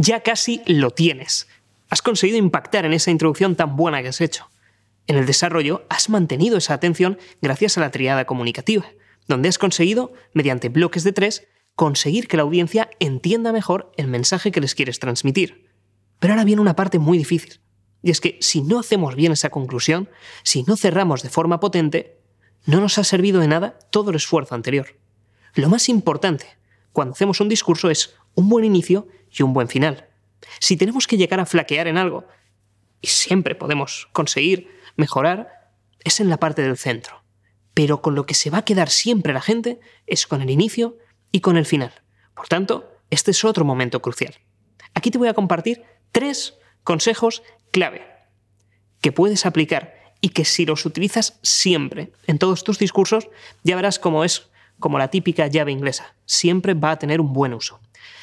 Ya 0.00 0.20
casi 0.20 0.62
lo 0.64 0.92
tienes. 0.92 1.48
Has 1.90 2.02
conseguido 2.02 2.38
impactar 2.38 2.86
en 2.86 2.92
esa 2.92 3.10
introducción 3.10 3.56
tan 3.56 3.74
buena 3.74 4.00
que 4.00 4.08
has 4.08 4.20
hecho. 4.20 4.48
En 5.08 5.16
el 5.16 5.26
desarrollo 5.26 5.84
has 5.88 6.08
mantenido 6.08 6.56
esa 6.56 6.74
atención 6.74 7.18
gracias 7.42 7.76
a 7.76 7.80
la 7.80 7.90
triada 7.90 8.24
comunicativa, 8.24 8.86
donde 9.26 9.48
has 9.48 9.58
conseguido, 9.58 10.12
mediante 10.34 10.68
bloques 10.68 11.02
de 11.02 11.12
tres, 11.12 11.48
conseguir 11.74 12.28
que 12.28 12.36
la 12.36 12.44
audiencia 12.44 12.90
entienda 13.00 13.50
mejor 13.50 13.90
el 13.96 14.06
mensaje 14.06 14.52
que 14.52 14.60
les 14.60 14.76
quieres 14.76 15.00
transmitir. 15.00 15.68
Pero 16.20 16.34
ahora 16.34 16.44
viene 16.44 16.62
una 16.62 16.76
parte 16.76 17.00
muy 17.00 17.18
difícil. 17.18 17.60
Y 18.00 18.12
es 18.12 18.20
que 18.20 18.38
si 18.40 18.62
no 18.62 18.78
hacemos 18.78 19.16
bien 19.16 19.32
esa 19.32 19.50
conclusión, 19.50 20.08
si 20.44 20.62
no 20.62 20.76
cerramos 20.76 21.24
de 21.24 21.30
forma 21.30 21.58
potente, 21.58 22.20
no 22.66 22.80
nos 22.80 22.98
ha 22.98 23.04
servido 23.04 23.40
de 23.40 23.48
nada 23.48 23.80
todo 23.90 24.10
el 24.10 24.16
esfuerzo 24.16 24.54
anterior. 24.54 24.94
Lo 25.54 25.68
más 25.68 25.88
importante 25.88 26.58
cuando 26.98 27.12
hacemos 27.12 27.40
un 27.40 27.48
discurso 27.48 27.90
es 27.90 28.16
un 28.38 28.48
buen 28.48 28.64
inicio 28.64 29.08
y 29.36 29.42
un 29.42 29.52
buen 29.52 29.66
final. 29.66 30.06
Si 30.60 30.76
tenemos 30.76 31.08
que 31.08 31.16
llegar 31.16 31.40
a 31.40 31.46
flaquear 31.46 31.88
en 31.88 31.98
algo, 31.98 32.24
y 33.00 33.08
siempre 33.08 33.56
podemos 33.56 34.08
conseguir 34.12 34.70
mejorar, 34.96 35.72
es 36.04 36.20
en 36.20 36.30
la 36.30 36.36
parte 36.36 36.62
del 36.62 36.76
centro. 36.76 37.24
Pero 37.74 38.00
con 38.00 38.14
lo 38.14 38.26
que 38.26 38.34
se 38.34 38.50
va 38.50 38.58
a 38.58 38.64
quedar 38.64 38.90
siempre 38.90 39.32
la 39.32 39.40
gente 39.40 39.80
es 40.06 40.28
con 40.28 40.40
el 40.40 40.50
inicio 40.50 40.98
y 41.32 41.40
con 41.40 41.56
el 41.56 41.66
final. 41.66 41.92
Por 42.36 42.46
tanto, 42.46 42.88
este 43.10 43.32
es 43.32 43.44
otro 43.44 43.64
momento 43.64 44.00
crucial. 44.00 44.36
Aquí 44.94 45.10
te 45.10 45.18
voy 45.18 45.26
a 45.26 45.34
compartir 45.34 45.82
tres 46.12 46.54
consejos 46.84 47.42
clave 47.72 48.06
que 49.00 49.10
puedes 49.10 49.46
aplicar 49.46 50.14
y 50.20 50.28
que 50.28 50.44
si 50.44 50.64
los 50.64 50.86
utilizas 50.86 51.40
siempre 51.42 52.12
en 52.28 52.38
todos 52.38 52.62
tus 52.62 52.78
discursos, 52.78 53.28
ya 53.64 53.74
verás 53.74 53.98
cómo 53.98 54.22
es 54.22 54.48
como 54.78 54.96
la 54.96 55.08
típica 55.08 55.48
llave 55.48 55.72
inglesa. 55.72 56.14
Siempre 56.24 56.74
va 56.74 56.92
a 56.92 56.98
tener 57.00 57.20
un 57.20 57.32
buen 57.32 57.52
uso. 57.52 57.80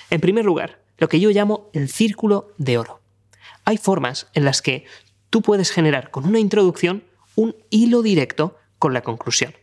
En 0.09 0.21
primer 0.21 0.45
lugar, 0.45 0.83
lo 0.97 1.09
que 1.09 1.19
yo 1.19 1.29
llamo 1.29 1.69
el 1.73 1.89
círculo 1.89 2.53
de 2.57 2.77
oro. 2.77 3.01
Hay 3.63 3.77
formas 3.77 4.27
en 4.33 4.45
las 4.45 4.61
que 4.61 4.85
tú 5.29 5.41
puedes 5.41 5.71
generar 5.71 6.11
con 6.11 6.25
una 6.25 6.39
introducción 6.39 7.03
un 7.35 7.55
hilo 7.69 8.01
directo 8.01 8.57
con 8.79 8.93
la 8.93 9.01
conclusión. 9.01 9.53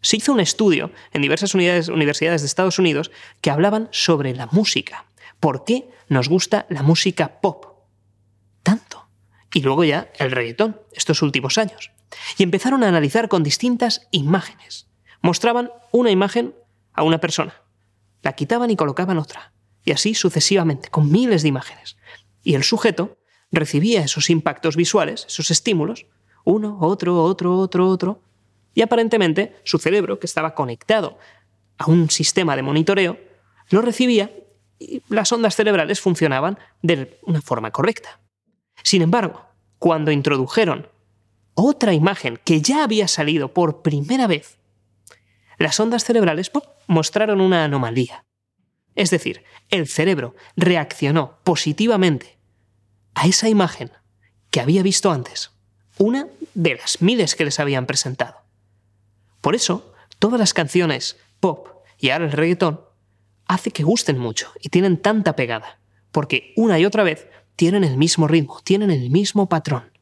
Se 0.00 0.16
hizo 0.16 0.32
un 0.32 0.40
estudio 0.40 0.92
en 1.12 1.22
diversas 1.22 1.54
universidades 1.54 2.42
de 2.42 2.46
Estados 2.46 2.78
Unidos 2.78 3.10
que 3.40 3.50
hablaban 3.50 3.88
sobre 3.90 4.34
la 4.34 4.46
música. 4.46 5.06
¿Por 5.40 5.64
qué 5.64 5.88
nos 6.08 6.28
gusta 6.28 6.66
la 6.68 6.82
música 6.82 7.40
pop? 7.40 7.66
Tanto. 8.62 9.08
Y 9.52 9.62
luego 9.62 9.84
ya 9.84 10.10
el 10.18 10.30
reggaetón, 10.30 10.80
estos 10.92 11.22
últimos 11.22 11.58
años. 11.58 11.90
Y 12.36 12.42
empezaron 12.42 12.84
a 12.84 12.88
analizar 12.88 13.28
con 13.28 13.42
distintas 13.42 14.06
imágenes. 14.10 14.88
Mostraban 15.20 15.70
una 15.90 16.10
imagen 16.10 16.54
a 16.92 17.02
una 17.02 17.18
persona, 17.18 17.54
la 18.22 18.32
quitaban 18.34 18.70
y 18.70 18.76
colocaban 18.76 19.18
otra 19.18 19.52
y 19.88 19.92
así 19.92 20.14
sucesivamente, 20.14 20.90
con 20.90 21.10
miles 21.10 21.40
de 21.40 21.48
imágenes. 21.48 21.96
Y 22.42 22.54
el 22.54 22.62
sujeto 22.62 23.16
recibía 23.50 24.02
esos 24.02 24.28
impactos 24.28 24.76
visuales, 24.76 25.24
esos 25.26 25.50
estímulos, 25.50 26.04
uno, 26.44 26.76
otro, 26.82 27.22
otro, 27.24 27.56
otro, 27.56 27.88
otro, 27.88 28.20
y 28.74 28.82
aparentemente 28.82 29.56
su 29.64 29.78
cerebro, 29.78 30.18
que 30.18 30.26
estaba 30.26 30.54
conectado 30.54 31.18
a 31.78 31.86
un 31.86 32.10
sistema 32.10 32.54
de 32.54 32.62
monitoreo, 32.62 33.18
lo 33.70 33.80
recibía 33.80 34.30
y 34.78 35.02
las 35.08 35.32
ondas 35.32 35.56
cerebrales 35.56 36.00
funcionaban 36.00 36.58
de 36.82 37.18
una 37.22 37.40
forma 37.40 37.70
correcta. 37.70 38.20
Sin 38.82 39.00
embargo, 39.00 39.46
cuando 39.78 40.12
introdujeron 40.12 40.86
otra 41.54 41.94
imagen 41.94 42.38
que 42.44 42.60
ya 42.60 42.84
había 42.84 43.08
salido 43.08 43.54
por 43.54 43.80
primera 43.80 44.26
vez, 44.26 44.58
las 45.58 45.78
ondas 45.80 46.04
cerebrales 46.04 46.50
mostraron 46.86 47.40
una 47.40 47.64
anomalía. 47.64 48.24
Es 48.94 49.10
decir, 49.10 49.44
el 49.70 49.86
cerebro 49.86 50.34
reaccionó 50.56 51.38
positivamente 51.44 52.38
a 53.14 53.26
esa 53.26 53.48
imagen 53.48 53.90
que 54.50 54.60
había 54.60 54.82
visto 54.82 55.10
antes, 55.10 55.52
una 55.98 56.28
de 56.54 56.76
las 56.76 57.02
miles 57.02 57.34
que 57.34 57.44
les 57.44 57.60
habían 57.60 57.86
presentado. 57.86 58.38
Por 59.40 59.54
eso, 59.54 59.92
todas 60.18 60.40
las 60.40 60.54
canciones 60.54 61.16
pop 61.40 61.68
y 61.98 62.10
ahora 62.10 62.26
el 62.26 62.32
reggaetón 62.32 62.80
hace 63.46 63.70
que 63.70 63.82
gusten 63.82 64.18
mucho 64.18 64.52
y 64.60 64.68
tienen 64.68 65.00
tanta 65.00 65.36
pegada, 65.36 65.80
porque 66.12 66.52
una 66.56 66.78
y 66.78 66.84
otra 66.84 67.02
vez 67.02 67.28
tienen 67.56 67.84
el 67.84 67.96
mismo 67.96 68.28
ritmo, 68.28 68.60
tienen 68.62 68.90
el 68.90 69.10
mismo 69.10 69.48
patrón. 69.48 69.92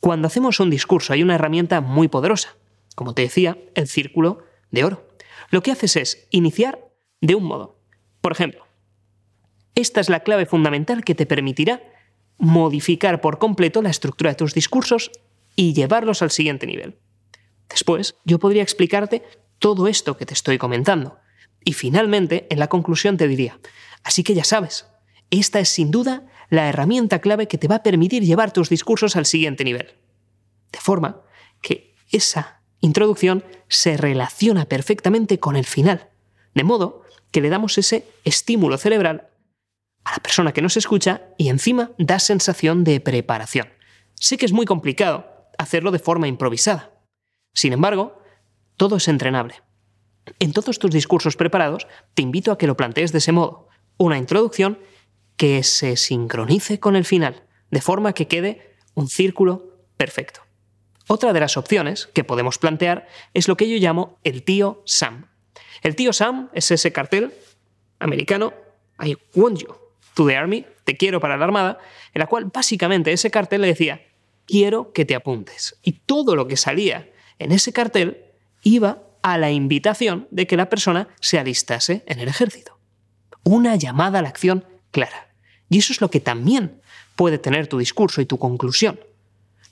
Cuando 0.00 0.26
hacemos 0.26 0.60
un 0.60 0.70
discurso 0.70 1.12
hay 1.12 1.22
una 1.22 1.34
herramienta 1.34 1.80
muy 1.80 2.08
poderosa, 2.08 2.56
como 2.94 3.14
te 3.14 3.22
decía, 3.22 3.58
el 3.74 3.88
círculo 3.88 4.45
de 4.70 4.84
oro. 4.84 5.08
Lo 5.50 5.62
que 5.62 5.72
haces 5.72 5.96
es 5.96 6.28
iniciar 6.30 6.80
de 7.20 7.34
un 7.34 7.44
modo, 7.44 7.80
por 8.20 8.32
ejemplo, 8.32 8.66
esta 9.74 10.00
es 10.00 10.08
la 10.08 10.20
clave 10.20 10.46
fundamental 10.46 11.04
que 11.04 11.14
te 11.14 11.26
permitirá 11.26 11.82
modificar 12.38 13.20
por 13.20 13.38
completo 13.38 13.82
la 13.82 13.90
estructura 13.90 14.30
de 14.30 14.36
tus 14.36 14.54
discursos 14.54 15.10
y 15.54 15.74
llevarlos 15.74 16.22
al 16.22 16.30
siguiente 16.30 16.66
nivel. 16.66 16.98
Después, 17.68 18.16
yo 18.24 18.38
podría 18.38 18.62
explicarte 18.62 19.22
todo 19.58 19.86
esto 19.88 20.16
que 20.16 20.26
te 20.26 20.34
estoy 20.34 20.58
comentando. 20.58 21.18
Y 21.64 21.72
finalmente, 21.72 22.46
en 22.50 22.58
la 22.58 22.68
conclusión 22.68 23.16
te 23.16 23.28
diría, 23.28 23.58
así 24.02 24.22
que 24.22 24.34
ya 24.34 24.44
sabes, 24.44 24.86
esta 25.30 25.60
es 25.60 25.68
sin 25.68 25.90
duda 25.90 26.26
la 26.48 26.68
herramienta 26.68 27.20
clave 27.20 27.48
que 27.48 27.58
te 27.58 27.68
va 27.68 27.76
a 27.76 27.82
permitir 27.82 28.22
llevar 28.22 28.52
tus 28.52 28.68
discursos 28.68 29.16
al 29.16 29.26
siguiente 29.26 29.64
nivel. 29.64 29.94
De 30.72 30.78
forma 30.78 31.22
que 31.60 31.94
esa 32.10 32.55
introducción 32.80 33.44
se 33.68 33.96
relaciona 33.96 34.66
perfectamente 34.66 35.38
con 35.38 35.56
el 35.56 35.64
final. 35.64 36.08
De 36.54 36.64
modo 36.64 37.02
que 37.30 37.40
le 37.40 37.50
damos 37.50 37.78
ese 37.78 38.06
estímulo 38.24 38.78
cerebral 38.78 39.28
a 40.04 40.12
la 40.12 40.18
persona 40.18 40.52
que 40.52 40.62
nos 40.62 40.76
escucha 40.76 41.22
y 41.36 41.48
encima 41.48 41.90
da 41.98 42.18
sensación 42.18 42.84
de 42.84 43.00
preparación. 43.00 43.68
Sé 44.14 44.38
que 44.38 44.46
es 44.46 44.52
muy 44.52 44.64
complicado 44.64 45.26
hacerlo 45.58 45.90
de 45.90 45.98
forma 45.98 46.28
improvisada. 46.28 46.92
Sin 47.54 47.72
embargo, 47.72 48.22
todo 48.76 48.96
es 48.96 49.08
entrenable. 49.08 49.62
En 50.38 50.52
todos 50.52 50.78
tus 50.78 50.90
discursos 50.90 51.36
preparados, 51.36 51.86
te 52.14 52.22
invito 52.22 52.52
a 52.52 52.58
que 52.58 52.66
lo 52.66 52.76
plantees 52.76 53.12
de 53.12 53.18
ese 53.18 53.32
modo. 53.32 53.68
Una 53.96 54.18
introducción 54.18 54.78
que 55.36 55.62
se 55.62 55.96
sincronice 55.96 56.80
con 56.80 56.96
el 56.96 57.04
final, 57.04 57.44
de 57.70 57.80
forma 57.80 58.12
que 58.12 58.28
quede 58.28 58.76
un 58.94 59.08
círculo 59.08 59.76
perfecto. 59.96 60.45
Otra 61.08 61.32
de 61.32 61.40
las 61.40 61.56
opciones 61.56 62.08
que 62.12 62.24
podemos 62.24 62.58
plantear 62.58 63.06
es 63.32 63.48
lo 63.48 63.56
que 63.56 63.68
yo 63.68 63.76
llamo 63.78 64.18
el 64.24 64.42
tío 64.42 64.82
Sam. 64.86 65.28
El 65.82 65.94
tío 65.94 66.12
Sam 66.12 66.50
es 66.52 66.70
ese 66.70 66.92
cartel 66.92 67.32
americano, 67.98 68.52
I 68.98 69.16
want 69.34 69.58
you 69.58 69.68
to 70.14 70.26
the 70.26 70.36
army, 70.36 70.66
te 70.84 70.96
quiero 70.96 71.20
para 71.20 71.36
la 71.36 71.44
armada, 71.44 71.78
en 72.12 72.20
la 72.20 72.26
cual 72.26 72.46
básicamente 72.52 73.12
ese 73.12 73.30
cartel 73.30 73.60
le 73.60 73.68
decía, 73.68 74.02
quiero 74.46 74.92
que 74.92 75.04
te 75.04 75.14
apuntes. 75.14 75.78
Y 75.82 75.92
todo 75.92 76.34
lo 76.34 76.48
que 76.48 76.56
salía 76.56 77.10
en 77.38 77.52
ese 77.52 77.72
cartel 77.72 78.24
iba 78.62 79.02
a 79.22 79.38
la 79.38 79.50
invitación 79.50 80.26
de 80.30 80.46
que 80.46 80.56
la 80.56 80.68
persona 80.68 81.08
se 81.20 81.38
alistase 81.38 82.02
en 82.06 82.20
el 82.20 82.28
ejército. 82.28 82.78
Una 83.44 83.76
llamada 83.76 84.18
a 84.18 84.22
la 84.22 84.28
acción 84.28 84.64
clara. 84.90 85.28
Y 85.68 85.78
eso 85.78 85.92
es 85.92 86.00
lo 86.00 86.10
que 86.10 86.20
también 86.20 86.80
puede 87.14 87.38
tener 87.38 87.66
tu 87.66 87.78
discurso 87.78 88.20
y 88.20 88.26
tu 88.26 88.38
conclusión. 88.38 89.00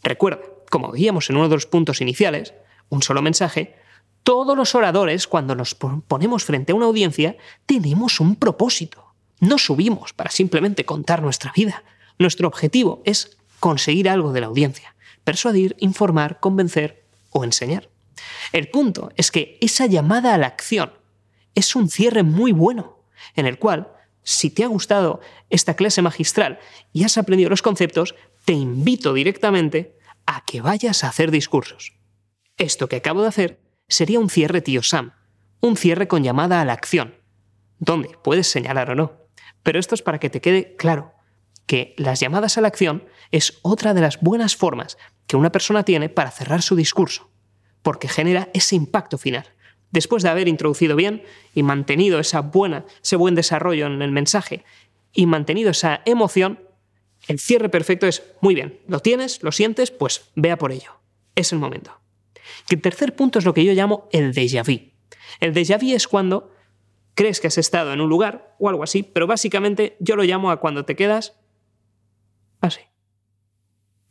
Recuerda, 0.02 0.40
como 0.74 0.90
veíamos 0.90 1.30
en 1.30 1.36
uno 1.36 1.48
de 1.48 1.54
los 1.54 1.66
puntos 1.66 2.00
iniciales, 2.00 2.52
un 2.88 3.00
solo 3.00 3.22
mensaje 3.22 3.76
todos 4.24 4.56
los 4.56 4.74
oradores, 4.74 5.28
cuando 5.28 5.54
nos 5.54 5.76
ponemos 5.76 6.44
frente 6.44 6.72
a 6.72 6.74
una 6.74 6.86
audiencia, 6.86 7.36
tenemos 7.64 8.18
un 8.18 8.34
propósito. 8.34 9.14
No 9.38 9.56
subimos 9.56 10.12
para 10.12 10.32
simplemente 10.32 10.84
contar 10.84 11.22
nuestra 11.22 11.52
vida. 11.54 11.84
Nuestro 12.18 12.48
objetivo 12.48 13.02
es 13.04 13.36
conseguir 13.60 14.08
algo 14.08 14.32
de 14.32 14.40
la 14.40 14.48
audiencia. 14.48 14.96
Persuadir, 15.22 15.76
informar, 15.78 16.40
convencer 16.40 17.04
o 17.30 17.44
enseñar. 17.44 17.88
El 18.50 18.68
punto 18.68 19.12
es 19.16 19.30
que 19.30 19.56
esa 19.60 19.86
llamada 19.86 20.34
a 20.34 20.38
la 20.38 20.48
acción 20.48 20.92
es 21.54 21.76
un 21.76 21.88
cierre 21.88 22.24
muy 22.24 22.50
bueno, 22.50 22.98
en 23.36 23.46
el 23.46 23.60
cual, 23.60 23.92
si 24.24 24.50
te 24.50 24.64
ha 24.64 24.66
gustado 24.66 25.20
esta 25.50 25.76
clase 25.76 26.02
magistral 26.02 26.58
y 26.92 27.04
has 27.04 27.16
aprendido 27.16 27.50
los 27.50 27.62
conceptos, 27.62 28.16
te 28.44 28.54
invito 28.54 29.14
directamente 29.14 29.93
a 30.26 30.44
que 30.44 30.60
vayas 30.60 31.04
a 31.04 31.08
hacer 31.08 31.30
discursos. 31.30 31.94
Esto 32.56 32.88
que 32.88 32.96
acabo 32.96 33.22
de 33.22 33.28
hacer 33.28 33.60
sería 33.88 34.20
un 34.20 34.30
cierre 34.30 34.60
tío 34.60 34.82
Sam, 34.82 35.12
un 35.60 35.76
cierre 35.76 36.08
con 36.08 36.22
llamada 36.22 36.60
a 36.60 36.64
la 36.64 36.72
acción, 36.72 37.16
donde 37.78 38.10
puedes 38.22 38.46
señalar 38.46 38.90
o 38.90 38.94
no. 38.94 39.12
Pero 39.62 39.78
esto 39.78 39.94
es 39.94 40.02
para 40.02 40.18
que 40.20 40.30
te 40.30 40.40
quede 40.40 40.76
claro 40.76 41.12
que 41.66 41.94
las 41.96 42.20
llamadas 42.20 42.58
a 42.58 42.60
la 42.60 42.68
acción 42.68 43.04
es 43.30 43.58
otra 43.62 43.94
de 43.94 44.00
las 44.00 44.20
buenas 44.20 44.56
formas 44.56 44.98
que 45.26 45.36
una 45.36 45.52
persona 45.52 45.82
tiene 45.82 46.08
para 46.08 46.30
cerrar 46.30 46.62
su 46.62 46.76
discurso, 46.76 47.30
porque 47.82 48.08
genera 48.08 48.50
ese 48.52 48.76
impacto 48.76 49.18
final. 49.18 49.46
Después 49.90 50.22
de 50.22 50.28
haber 50.28 50.48
introducido 50.48 50.96
bien 50.96 51.22
y 51.54 51.62
mantenido 51.62 52.18
esa 52.18 52.40
buena, 52.40 52.84
ese 53.02 53.16
buen 53.16 53.34
desarrollo 53.34 53.86
en 53.86 54.02
el 54.02 54.10
mensaje 54.10 54.64
y 55.12 55.26
mantenido 55.26 55.70
esa 55.70 56.02
emoción, 56.04 56.60
el 57.26 57.38
cierre 57.38 57.68
perfecto 57.68 58.06
es 58.06 58.22
muy 58.40 58.54
bien, 58.54 58.80
lo 58.86 59.00
tienes, 59.00 59.42
lo 59.42 59.52
sientes, 59.52 59.90
pues 59.90 60.30
vea 60.34 60.58
por 60.58 60.72
ello. 60.72 60.92
Es 61.34 61.52
el 61.52 61.58
momento. 61.58 62.00
El 62.68 62.80
tercer 62.80 63.16
punto 63.16 63.38
es 63.38 63.44
lo 63.44 63.54
que 63.54 63.64
yo 63.64 63.72
llamo 63.72 64.08
el 64.12 64.34
déjà 64.34 64.62
vu. 64.62 64.92
El 65.40 65.54
déjà 65.54 65.78
vu 65.78 65.94
es 65.94 66.06
cuando 66.06 66.52
crees 67.14 67.40
que 67.40 67.46
has 67.46 67.58
estado 67.58 67.92
en 67.92 68.00
un 68.00 68.08
lugar 68.08 68.54
o 68.58 68.68
algo 68.68 68.82
así, 68.82 69.02
pero 69.02 69.26
básicamente 69.26 69.96
yo 70.00 70.16
lo 70.16 70.24
llamo 70.24 70.50
a 70.50 70.60
cuando 70.60 70.84
te 70.84 70.96
quedas 70.96 71.34
así, 72.60 72.80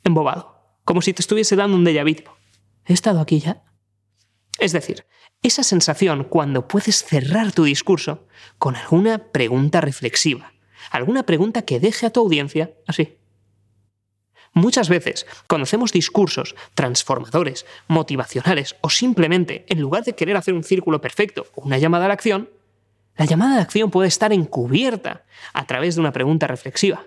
embobado, 0.03 0.77
como 0.85 1.01
si 1.01 1.13
te 1.13 1.21
estuviese 1.21 1.55
dando 1.55 1.77
un 1.77 1.85
déjà 1.85 2.03
vu. 2.03 2.29
¿He 2.85 2.93
estado 2.93 3.19
aquí 3.19 3.39
ya? 3.39 3.63
Es 4.59 4.71
decir, 4.71 5.05
esa 5.41 5.63
sensación 5.63 6.23
cuando 6.23 6.67
puedes 6.67 7.03
cerrar 7.03 7.51
tu 7.51 7.63
discurso 7.63 8.27
con 8.57 8.75
alguna 8.75 9.31
pregunta 9.31 9.81
reflexiva, 9.81 10.53
alguna 10.91 11.23
pregunta 11.23 11.63
que 11.63 11.79
deje 11.79 12.05
a 12.05 12.09
tu 12.09 12.19
audiencia 12.19 12.71
así. 12.87 13.17
Muchas 14.53 14.87
veces, 14.87 15.25
cuando 15.47 15.63
hacemos 15.63 15.91
discursos 15.91 16.55
transformadores, 16.75 17.65
motivacionales 17.87 18.75
o 18.81 18.89
simplemente, 18.89 19.65
en 19.67 19.81
lugar 19.81 20.03
de 20.03 20.13
querer 20.13 20.37
hacer 20.37 20.53
un 20.53 20.63
círculo 20.63 21.01
perfecto 21.01 21.47
o 21.55 21.63
una 21.63 21.79
llamada 21.79 22.05
a 22.05 22.07
la 22.09 22.13
acción, 22.13 22.49
la 23.17 23.25
llamada 23.25 23.55
de 23.55 23.61
acción 23.61 23.89
puede 23.89 24.07
estar 24.07 24.31
encubierta 24.31 25.25
a 25.53 25.65
través 25.65 25.95
de 25.95 26.01
una 26.01 26.11
pregunta 26.11 26.45
reflexiva. 26.45 27.03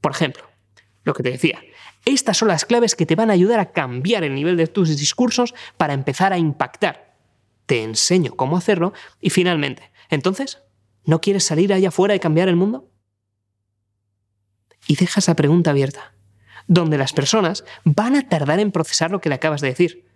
Por 0.00 0.12
ejemplo, 0.12 0.44
lo 1.04 1.12
que 1.12 1.22
te 1.22 1.30
decía, 1.30 1.62
estas 2.04 2.38
son 2.38 2.48
las 2.48 2.64
claves 2.64 2.94
que 2.94 3.06
te 3.06 3.14
van 3.14 3.30
a 3.30 3.34
ayudar 3.34 3.60
a 3.60 3.72
cambiar 3.72 4.24
el 4.24 4.34
nivel 4.34 4.56
de 4.56 4.66
tus 4.66 4.96
discursos 4.96 5.54
para 5.76 5.92
empezar 5.92 6.32
a 6.32 6.38
impactar. 6.38 7.14
Te 7.66 7.82
enseño 7.82 8.34
cómo 8.36 8.56
hacerlo 8.56 8.94
y 9.20 9.28
finalmente, 9.30 9.90
entonces, 10.08 10.62
¿no 11.08 11.22
quieres 11.22 11.44
salir 11.44 11.72
allá 11.72 11.88
afuera 11.88 12.14
y 12.14 12.20
cambiar 12.20 12.50
el 12.50 12.56
mundo? 12.56 12.92
Y 14.86 14.96
deja 14.96 15.20
esa 15.20 15.34
pregunta 15.34 15.70
abierta, 15.70 16.12
donde 16.66 16.98
las 16.98 17.14
personas 17.14 17.64
van 17.84 18.14
a 18.14 18.28
tardar 18.28 18.60
en 18.60 18.72
procesar 18.72 19.10
lo 19.10 19.18
que 19.18 19.30
le 19.30 19.36
acabas 19.36 19.62
de 19.62 19.68
decir, 19.68 20.06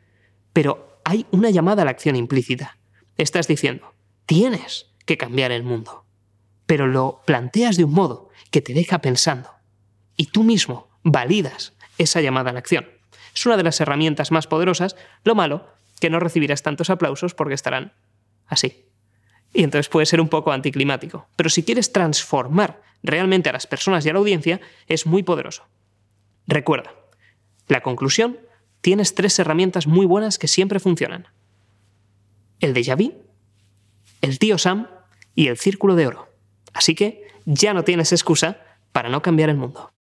pero 0.53 1.01
hay 1.05 1.25
una 1.31 1.49
llamada 1.49 1.81
a 1.81 1.85
la 1.87 1.93
acción 1.93 2.15
implícita. 2.15 2.77
Estás 3.17 3.49
diciendo, 3.49 3.95
tienes 4.27 4.93
que 5.07 5.17
cambiar 5.17 5.51
el 5.51 5.63
mundo. 5.63 6.05
Pero 6.67 6.87
lo 6.87 7.23
planteas 7.25 7.79
de 7.79 7.85
un 7.85 7.95
modo 7.95 8.29
que 8.51 8.61
te 8.61 8.75
deja 8.75 9.01
pensando. 9.01 9.49
Y 10.19 10.27
tú 10.27 10.45
mismo 10.45 10.91
validas 11.03 11.73
esa 11.97 12.21
llamada 12.21 12.51
a 12.51 12.53
la 12.53 12.59
acción. 12.59 12.87
Es 13.35 13.47
una 13.47 13.57
de 13.57 13.63
las 13.63 13.81
herramientas 13.81 14.31
más 14.31 14.47
poderosas. 14.47 14.95
Lo 15.25 15.35
malo, 15.35 15.73
que 16.01 16.11
no 16.11 16.21
recibirás 16.21 16.63
tantos 16.63 16.91
aplausos 16.91 17.33
porque 17.33 17.55
estarán 17.55 17.95
así. 18.47 18.92
Y 19.53 19.65
entonces 19.65 19.89
puede 19.89 20.07
ser 20.07 20.21
un 20.21 20.29
poco 20.29 20.53
anticlimático. 20.53 21.29
Pero 21.37 21.51
si 21.51 21.63
quieres 21.63 21.93
transformar 21.93 22.83
realmente 23.03 23.51
a 23.51 23.53
las 23.53 23.67
personas 23.67 24.05
y 24.05 24.09
a 24.09 24.13
la 24.13 24.19
audiencia, 24.19 24.61
es 24.87 25.07
muy 25.07 25.23
poderoso. 25.23 25.65
Recuerda, 26.47 26.95
la 27.69 27.83
conclusión, 27.83 28.39
tienes 28.81 29.15
tres 29.15 29.39
herramientas 29.39 29.87
muy 29.87 30.07
buenas 30.07 30.39
que 30.39 30.49
siempre 30.49 30.81
funcionan. 30.81 31.29
El 32.61 32.75
déjà 32.75 32.97
vu, 32.97 33.13
el 34.21 34.39
tío 34.39 34.59
Sam 34.59 34.89
y 35.35 35.49
el 35.49 35.59
círculo 35.59 35.97
de 35.97 36.07
oro. 36.07 36.29
Así 36.73 36.95
que 36.95 37.27
ya 37.45 37.75
no 37.75 37.85
tienes 37.85 38.13
excusa 38.13 38.59
para 38.93 39.09
no 39.09 39.23
cambiar 39.23 39.51
el 39.51 39.57
mundo. 39.57 39.93